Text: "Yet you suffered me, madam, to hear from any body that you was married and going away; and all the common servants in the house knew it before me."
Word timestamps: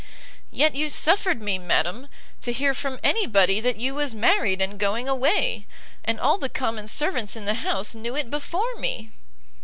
"Yet 0.49 0.73
you 0.73 0.89
suffered 0.89 1.43
me, 1.43 1.59
madam, 1.59 2.07
to 2.41 2.51
hear 2.51 2.73
from 2.73 2.99
any 3.03 3.27
body 3.27 3.61
that 3.61 3.79
you 3.79 3.93
was 3.93 4.15
married 4.15 4.59
and 4.59 4.79
going 4.79 5.07
away; 5.07 5.67
and 6.03 6.19
all 6.19 6.39
the 6.39 6.49
common 6.49 6.87
servants 6.87 7.35
in 7.35 7.45
the 7.45 7.53
house 7.53 7.93
knew 7.93 8.15
it 8.15 8.31
before 8.31 8.73
me." 8.77 9.11